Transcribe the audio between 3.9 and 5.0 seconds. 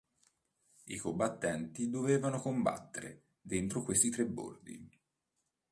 tre bordi.